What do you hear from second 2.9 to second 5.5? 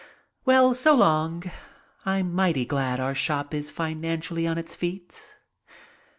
our shop is financially on its feet."